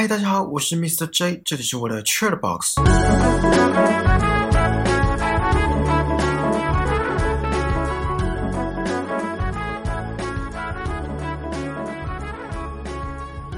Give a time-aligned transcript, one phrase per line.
[0.00, 1.06] 嗨，大家好，我是 Mr.
[1.10, 2.76] J，这里是我的 Chat Box。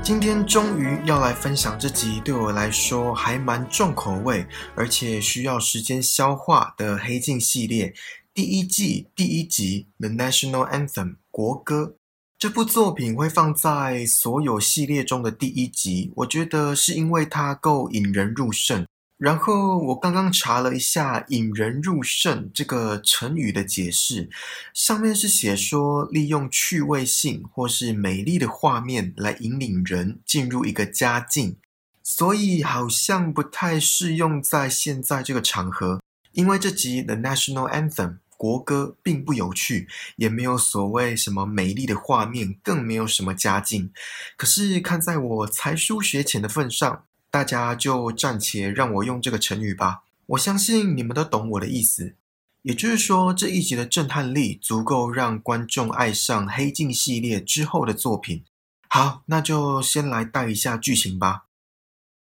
[0.02, 7.94] 今天终于要来分享这集对我来说还蛮重口味，而且需要时间消化的《黑镜》系列
[8.34, 11.94] 第一季第一集《The National Anthem》国歌。
[12.42, 18.84] 这部作品会放在所有系列中的第一集，我觉得是因为它够引人入胜。
[19.16, 24.28] 然后我刚刚查了一下“引人入胜”这个成语的解释，
[24.74, 31.56] 上面是写说利用趣味性或是美丽的画面来引领人进入一个佳境，
[32.02, 36.00] 所以好像不太适用在现在这个场合，
[36.32, 38.08] 因为这集《The National Anthem》。
[38.42, 43.92] 国歌并不有趣，也没有所谓什么美丽的画面，更没有什么佳境。
[44.36, 50.02] 可是看在我才疏学浅的份上，大家就暂且让我用这个成语吧。
[50.26, 52.16] 我相信你们都懂我的意思。
[52.62, 58.42] 也就是说，这一集的震撼力足够让观众爱上《黑镜》系列之后的作品。
[58.88, 61.44] 好，那就先来带一下剧情吧。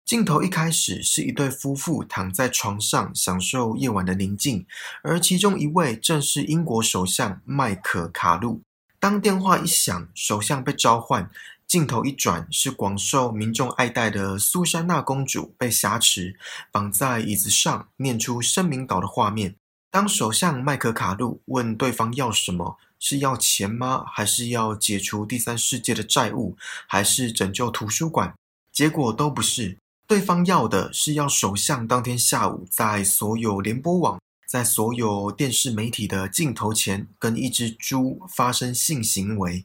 [0.09, 4.65] 镜头一开始是一对夫妇躺在床上享受夜晚的宁静，
[5.03, 8.63] 而其中一位正是英国首相麦克卡路。
[8.99, 11.29] 当电话一响，首相被召唤，
[11.67, 16.35] 镜头一转，是广受民众爱戴的苏珊娜公主被挟持，
[16.71, 19.53] 绑在椅子上，念出声明稿的画面。
[19.91, 24.05] 当首相麦克卡路问对方要什么，是要钱吗？
[24.07, 26.57] 还是要解除第三世界的债务？
[26.87, 28.33] 还是拯救图书馆？
[28.71, 29.77] 结果都不是。
[30.09, 39.63] 对方要的是要首相当天下午在所有联播网、在所有电视媒体的镜头前跟一只猪发生性行为。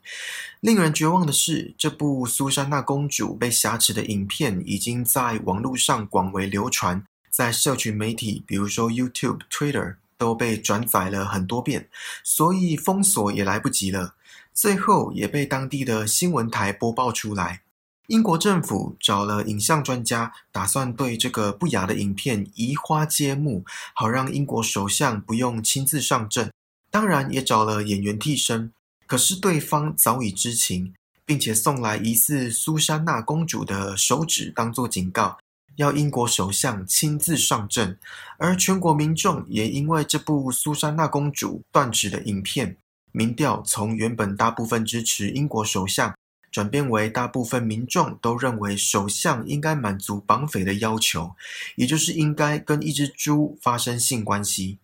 [0.60, 11.88] 令人绝望的是，这部苏珊娜公主被挟持的影片已经在网络上广为流传，在社群媒体，比如说 YouTube、Twitter 都被转载了很多遍，
[12.22, 14.14] 所以封锁也来不及了。
[14.52, 17.62] 最后也被当地的新闻台播报出来。
[18.08, 26.52] 英国政府找了影像专家，打算对这个不雅的影片移花接木，好让英国首相不用亲自上阵。
[26.90, 28.70] 当然，也找了演员替身。
[29.06, 30.92] 可是对方早已知情，
[31.24, 35.38] 并且送来疑似苏珊娜公主的手指当做警告，
[35.76, 37.98] 要英国首相亲自上阵。
[38.38, 42.76] 而全国民众也因为这部苏珊娜公主断指的影片，
[43.12, 46.14] 民调从原本大部分支持英国首相。
[46.54, 51.34] 转变为大部分民众都认为首相应该满足绑匪的要求，
[51.74, 54.78] 也就是应该跟一只猪发生性关系，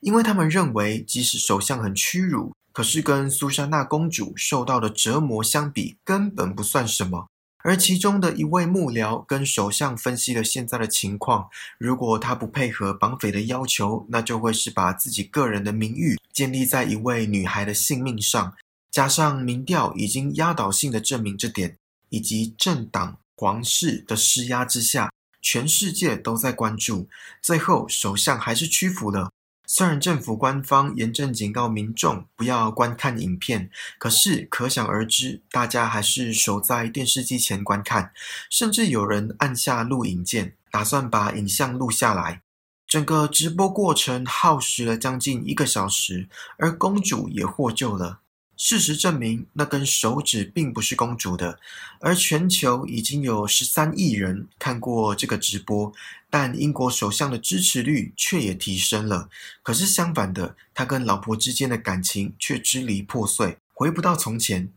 [0.00, 7.26] 因为他们认为即使首相很屈辱，可是跟苏珊娜公主受到的折磨相比根本不算什么。
[7.62, 18.54] 而其中的一位幕僚跟首相分析了现在的情况，如果他不配合绑匪的要求，那就会是把自己个人的名誉建立在一位女孩的性命上。
[18.90, 21.76] 加上民调已经压倒性的证明这点，
[22.08, 27.08] 以及政党、皇室的施压之下，全世界都在关注。
[27.40, 29.30] 最后，首相还是屈服了。
[29.64, 38.12] 虽然政府官方严正警告民众不要观看影片，可是可想而知，大家还是守在电视机前观看，
[38.50, 42.42] 甚至有人按下录影键，打算把影像录下来。
[42.88, 48.18] 整个直播过程耗时了将近一个小时，而公主也获救了。
[48.62, 51.58] 事实证明，那根手指并不是公主的，
[51.98, 55.90] 而全球已经有十三亿人看过这个直播，
[56.28, 59.30] 但英国首相的支持率却也提升了。
[59.62, 64.70] 可是相反的，他跟老婆之间的感情却支离破碎，回不到从前。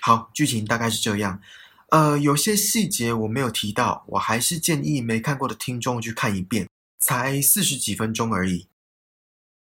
[0.00, 1.38] 好，剧情大概是这样。
[1.90, 6.66] 呃，有些细节我没有提到，我还是建议没看过的听众去看一遍，
[6.98, 8.66] 才四十几分钟而已。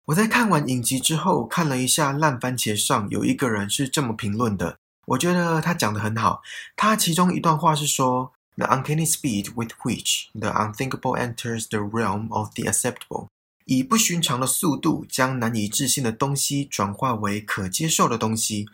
[0.06, 4.76] 我在看完影集之后，看了一下烂番茄上有一个人是这么评论的，
[5.06, 6.42] 我觉得他讲的很好。
[6.76, 13.28] 他其中一段话是说：“The uncanny speed with which the unthinkable enters the realm of the acceptable，
[13.64, 18.66] 以不寻常的速度将难以置信的东西转化为可接受的东西。”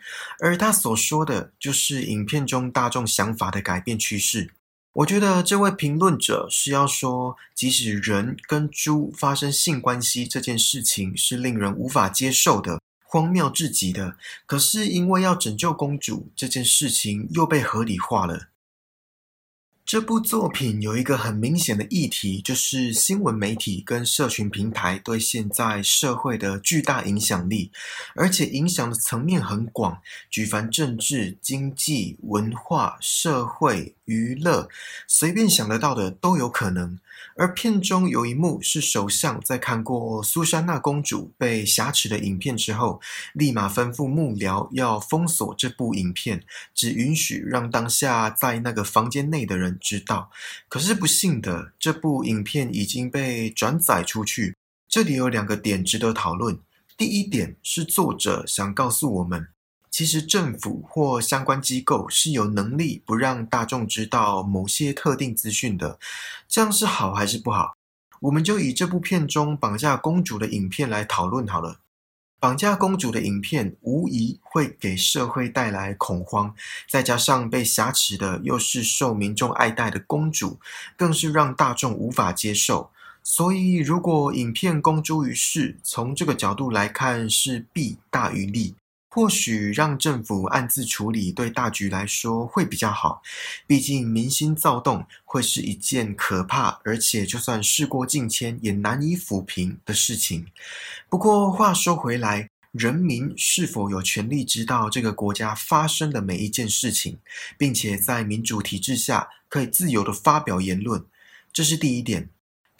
[0.43, 4.53] 而他所说的就是影片中大众想法的改变趋势。
[4.93, 18.49] 我觉得这位评论者是要说，即使人跟猪发生性关系这件事情是令人无法接受的、荒谬至极的，可是因为要拯救公主这件事情又被合理化了。
[19.91, 27.73] 这部作品有一个很明显的议题，就是新闻媒体跟社群平台对现在社会的巨大影响力，
[28.15, 29.99] 而且影响的层面很广，
[30.29, 34.69] 举凡政治、经济、文化、社会、娱乐，
[35.07, 36.97] 随便想得到的都有可能。
[37.35, 43.01] 而片中有一幕是首相在看过苏珊娜公主被挟持的影片之后，
[43.33, 50.29] 立马吩咐幕僚要封锁这部影片，只允许让当下在那个房间内的人知道。
[50.67, 54.55] 可是不幸的，这部影片已经被转载出去。
[54.87, 56.59] 这里有两个点值得讨论。
[56.97, 59.47] 第一点是作者想告诉我们。
[59.91, 65.99] 其实政府或相关机构是有能力不让大众知道某些特定资讯的，
[66.47, 67.75] 这样是好还是不好？
[68.21, 71.79] 我们就以这部片中绑架公主的影片来讨论好了。
[72.39, 76.55] 绑架公主的影片无疑会给社会带来恐慌，
[76.89, 80.59] 再加上被挟持的又是受民众爱戴的公主，
[80.95, 82.89] 更是让大众无法接受。
[83.21, 88.73] 所以，如果影片公诸于世，从这个角度来看是弊大于利。
[89.13, 93.21] 或许让政府暗自处理，对大局来说会比较好。
[93.67, 100.47] 毕竟民心躁动会是一件可怕，而且就算事过境迁也难以抚平的事情。
[101.09, 107.19] 不过话说回来，人民是否有权利知道这个国家发生的每一件事情，
[107.57, 111.03] 并且在民主体制下可以自由的发表言论，
[111.51, 112.29] 这是第一点。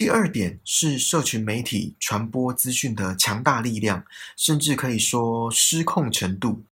[0.01, 4.03] 第二点是社群媒体传播资讯的强大力量，
[4.35, 6.63] 甚至可以说失控程度。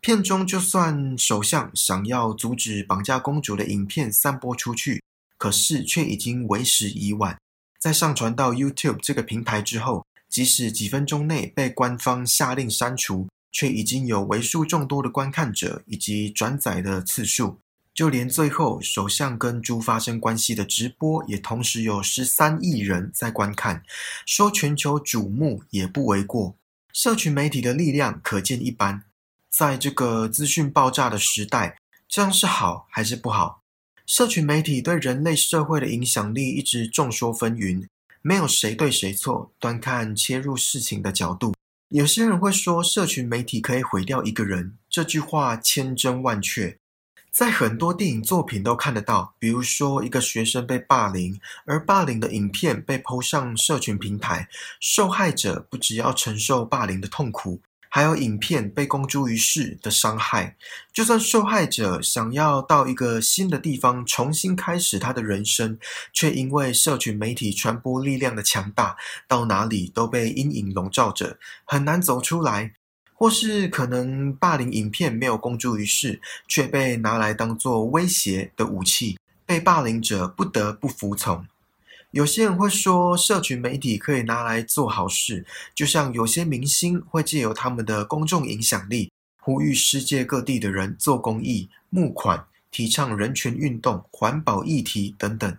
[0.00, 5.02] 片中就算首相想要阻止绑架公主的影片散播出去，
[5.36, 7.36] 可是却已经为时已晚。
[7.80, 17.58] 在上传到 YouTube 这个平台之后，即使几分钟内被官方下令删除，却已经有为数众多的观看者以及转载的次数。
[17.96, 23.82] 就连最后首相跟猪发生关系的直播，也同时有十三亿人在观看，
[24.26, 26.54] 说全球瞩目也不为过。
[26.92, 29.02] 社群媒体的力量可见一斑。
[29.48, 33.62] 在这个资讯爆炸的时代，这样是好还是不好？
[34.04, 37.86] 社群媒体对人类社会的影响力一直众说纷纭，
[38.20, 41.54] 没有谁对谁错，端看切入事情的角度。
[41.88, 46.76] 有些人会说，社群媒体可以毁掉一个人，这句话千真万确。
[47.36, 54.48] 在很多电影作品都看得到，比如说一个学生被霸凌，而霸凌的影片被抛上社群平台，
[54.80, 57.60] 受害者不只要承受霸凌的痛苦，
[57.90, 60.56] 还有影片被公诸于世的伤害。
[60.94, 65.78] 就算受害者想要到一个新的地方重新开始他的人生，
[66.14, 68.96] 却因为社群媒体传播力量的强大，
[69.28, 72.72] 到哪里都被阴影笼罩着，很难走出来。
[73.16, 81.46] 或是可能霸凌影片没有公诸于世，却被拿来当作威胁的武器，被霸凌者不得不服从。
[82.10, 89.10] 有些人会说，社群媒体可以拿来做好事，就像有些明星会借由他们的公众影响力，
[89.40, 95.56] 呼吁世界各地的人做公益、募款、提倡人权运动、环保议题等等。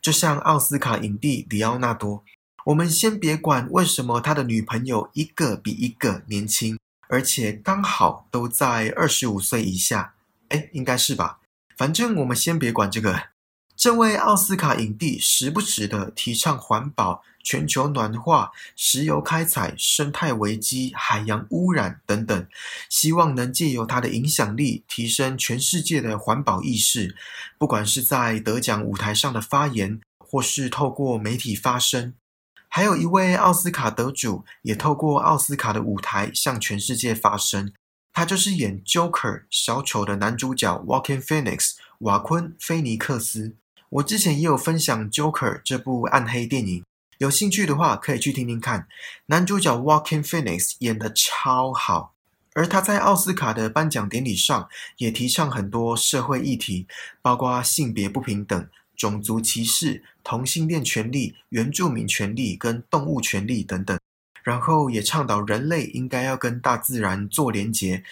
[0.00, 2.24] 就像奥斯卡影帝里奥纳多，
[2.66, 6.78] 我们先别管为什么他的女朋友一个比一个年轻。
[7.08, 10.14] 而且刚好都在二十五岁以下，
[10.48, 11.38] 哎，应该是吧？
[11.76, 13.28] 反正我们先别管这个。
[13.76, 22.48] 这位奥斯卡影帝时不时的提倡环保、全球暖化、石油开采、生态危机、海洋污染等等，
[22.88, 27.14] 希望能借由他的影响力提升全世界的环保意识。
[27.58, 32.14] 不管是在得奖舞台上的发言，或是透过媒体发声。
[32.68, 37.72] 还有一位奥斯卡得主，也透过奥斯卡的舞台向全世界发声。
[38.12, 43.54] 他就是演 Joker 小丑的男主角 Walking Phoenix 瓦昆菲尼克斯。
[43.90, 46.84] 我之前也有分享 Joker 这部暗黑电影，
[47.18, 48.88] 有兴趣的话可以去听听看。
[49.26, 52.14] 男主角 Walking Phoenix 演的超好，
[52.54, 56.86] 而他在奥斯卡的颁奖典礼上也提倡很多社会议题，
[57.22, 58.68] 包括性别不平等。
[58.96, 63.98] 种族歧视、同性恋权利、原住民权利跟动物权利等等，
[64.42, 68.02] 然后也倡导人类应该要跟大自然做连结。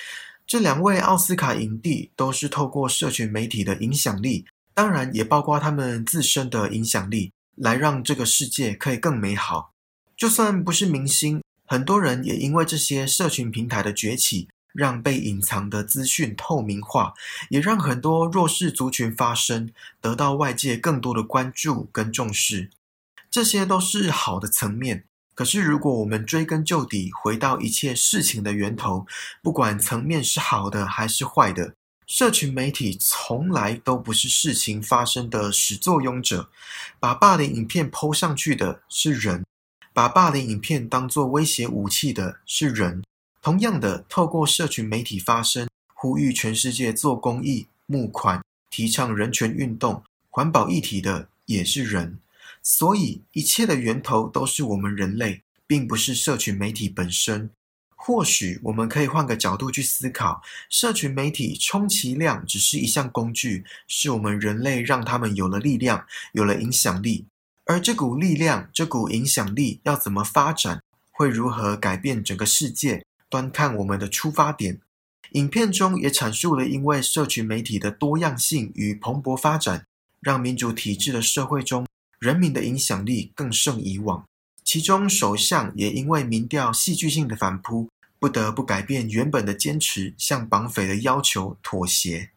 [0.46, 9.72] 这两位奥斯卡影帝都是透过社群媒体的影响力，当然也包括他们自身的影响力，来让这个世界可以更美好。
[10.16, 14.48] 就算不是明星，很多人也因为这些社群平台的崛起。
[14.74, 17.14] 让被隐藏的资讯透明化，
[17.48, 22.70] 也让很多弱势族群发声，得到外界更多的关注跟重视。
[23.30, 25.04] 这些都是好的层面。
[25.34, 29.06] 可是，如果我们追根究底，回到一切事情的源头，
[29.42, 31.74] 不管层面是好的还是坏的，
[32.06, 36.50] 社群媒体从来都不是事情发生的始作俑者，
[37.00, 39.44] 把霸凌影片抛上去的是人，
[39.92, 43.02] 把霸凌影片当作威胁武器的是人。
[43.44, 52.18] 同样的，透过社群媒体发声，呼吁全世界做公益、募款、提倡人权运动、环保议题的也是人。
[52.62, 57.50] 所以，一切的源头都是我们人类，并不是社群媒体本身。
[57.94, 67.26] 或许我们可以换个角度去思考：社群媒体充其量只是一项工具，是我们人类让他们有了力量、有了影响力。
[67.66, 74.80] 而这股力量、这股影响力要怎么发展，会如何改变整个世界，端看我们的出发点。
[75.32, 79.86] 影片中也阐述了，因为社群媒体的多样性与蓬勃发展，
[80.20, 81.86] 让民主体制的社会中
[82.18, 84.24] 人民的影响力更胜以往。
[84.62, 87.88] 其中，首相也因为民调戏剧性的反扑。
[88.20, 92.30] 不得不改变原本的坚持，向绑匪的要求妥协。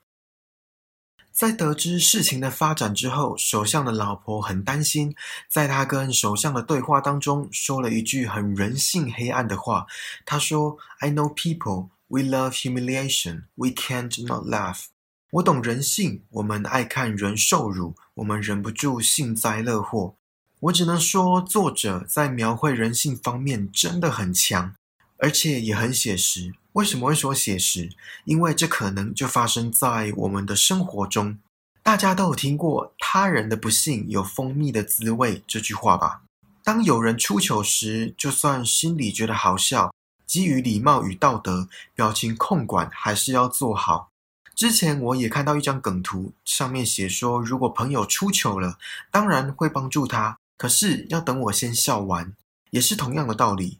[1.37, 5.15] 在得知事情的发展之后，首相的老婆很担心。
[5.47, 9.85] 在他跟首相的对话当中，说了一句很人性黑暗的话。
[10.25, 14.85] 他说：“I know people, we love humiliation, we can't not laugh。”
[15.29, 20.15] 我懂人性，我们爱看人受辱，我们忍不住幸灾乐祸。
[20.61, 24.73] 我只能说，作者在描绘人性方面真的很强。
[25.19, 26.53] 而且也很写实。
[26.77, 27.89] 为什么会说写实？
[28.25, 31.39] 因为这可能就发生在我们的生活中。
[31.81, 36.21] 大家都有听过“他人的不幸有蜂蜜的滋味”这句话吧？
[36.63, 39.91] 当有人出糗时，就算心里觉得好笑，
[40.27, 44.09] 基于礼貌与道德，表情控管还是要做好。
[44.53, 48.77] 之前我也看到一张梗图，上面写说，如果朋友出糗了，
[49.09, 52.33] 当然会帮助他，可是要等我先笑完，
[52.69, 53.79] 也是同样的道理。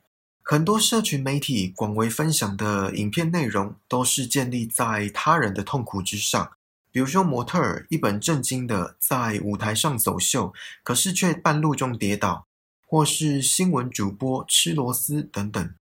[0.50, 6.51] 很多社群媒体广为分享的影片内容，都是建立在他人的痛苦之上。
[6.89, 10.54] 比如说，模特儿一本正经的在舞台上走秀，
[10.86, 12.46] 可是却半路中跌倒；
[12.86, 15.74] 或是新闻主播吃螺丝等等。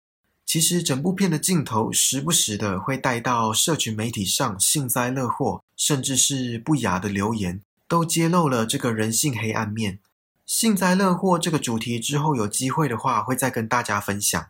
[0.45, 10.01] 其实，整部片的镜头时不时的会带到社群媒体上幸灾乐祸，甚至是不雅的留言，都揭露了这个人性黑暗面。
[10.45, 14.49] 幸灾乐祸这个主题之后有机会的话，会再跟大家分享。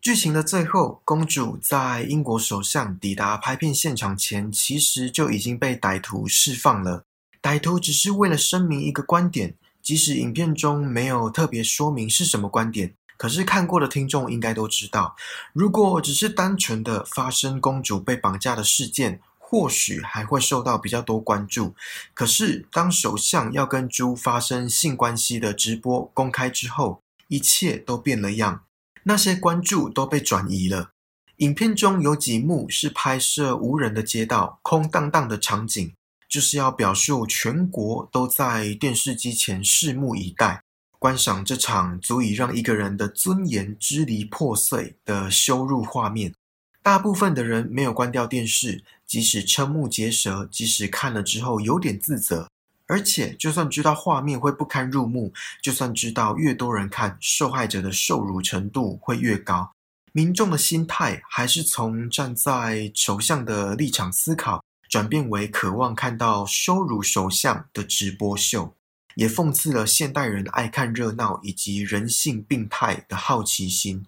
[0.00, 7.04] 剧情的最后，公主在英国首相抵达拍片现场前，其实就已经被歹徒释放了。
[7.42, 15.14] 歹徒只是为了声明一个观点，即使影片中没有特别说明是什么观点，可是看过的听众应该都知道。
[15.52, 21.74] 如果只是单纯的发生公主被绑架的事件，或许还会受到比较多关注。
[22.14, 28.62] 可是当首相要跟猪发生性关系的直播公开之后，一切都变了样。
[29.04, 30.90] 那些关注都被转移了。
[31.36, 35.94] 影片中有几幕是拍摄无人的街道、空荡荡的场景，
[36.28, 40.62] 就是要表述全国都在电视机前拭目以待，
[40.98, 46.34] 观赏这场足以让一个人的尊严支离破碎的羞辱画面。
[46.82, 52.48] 大部分的人没有关掉电视，即使瞠目结舌，即使看了之后有点自责。
[52.90, 55.32] 而且，就算知道画面会不堪入目，
[55.62, 59.70] 就算知道越多人看，受害者的受辱程度会越高，
[60.12, 68.74] 民众的心态还是从站在首相的立场思考，转变为渴望看到羞辱首相的直播秀，
[69.14, 74.04] 也讽刺了现代人爱看热闹以及人性病态的好奇心。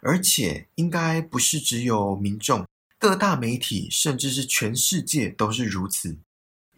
[0.00, 2.66] 而且，应该不是只有民众，
[2.98, 6.16] 各大媒体，甚至是全世界都是如此。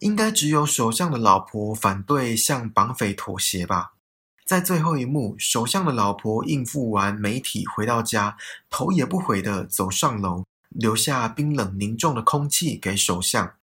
[0.04, 3.94] 应该只有首相的老婆反对向绑匪妥协吧。
[4.44, 8.36] 在最后一幕，首相的老婆应付完媒体回到家，
[8.68, 13.54] 头也不回地走上楼，留下冰冷凝重的空气给首相。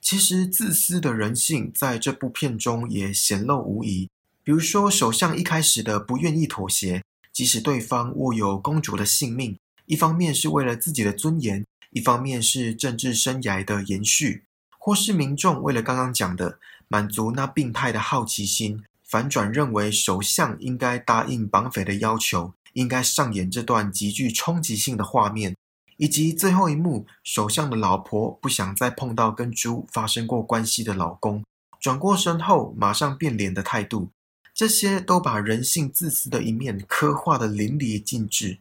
[0.00, 4.08] 其实，自私的人性在这部片中也显露无遗。
[4.44, 7.02] 比如说，首相一开始的不愿意妥协，
[7.32, 14.44] 即使对方握有公主的性命，一方面是为了自己的尊严，一方面是政治生涯的延续。
[14.88, 25.54] 或是民众为了刚刚讲的满足那病态的好奇心，反转认为首相应该答应绑匪的要求，应该上演这段极具冲击性的画面，
[25.98, 31.44] 以及最后一幕首相的老婆不想再碰到跟猪发生过关系的老公，
[31.78, 34.08] 转过身后马上变脸的态度，
[34.54, 38.56] 这些都把人性自私的一面刻画的淋漓尽致。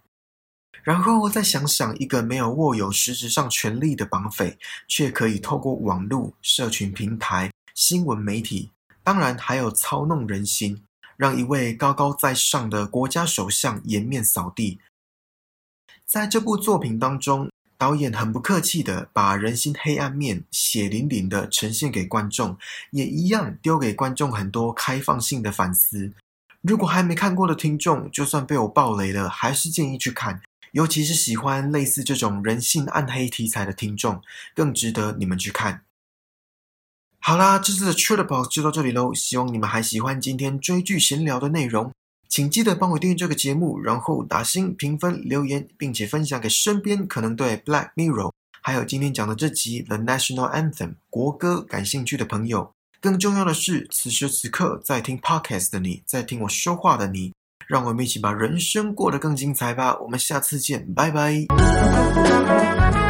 [0.88, 8.72] 然后再想想，一个没有握有实质上权力的绑匪，却可以透过网络、社群平台、新闻媒体，
[9.03, 10.82] 当然还有操弄人心，
[11.17, 14.79] 让一位高高在上的国家首相颜面扫地。
[16.06, 22.58] 在这部作品当中，导演很不客气的把人心黑暗面血淋淋的呈现给观众，
[22.91, 26.13] 也一样丢给观众很多开放性的反思。
[26.62, 30.41] 如果还没看过的听众，就算被我爆雷了，还是建议去看。
[30.77, 34.22] 尤其是喜欢类似这种人性暗黑题材的听众，
[34.53, 35.81] 更值得你们去看。
[37.17, 41.91] 好啦，这次的 True Box 就到这里喽，希望你们还喜欢今天追剧闲聊的内容。
[42.29, 48.31] 请记得帮我订阅这个节目，然后打星评分留言，并且分享给身边可能对 Black Mirror
[48.62, 52.72] 还有今天讲的这集 The National Anthem 国歌感兴趣的朋友。
[53.01, 57.34] 更重要的是，此时此刻在听 Podcast 的你，在听我说话的你，
[57.67, 59.97] 让我们一起把人生过得更精彩吧！
[60.00, 63.07] 我们下次见，拜拜。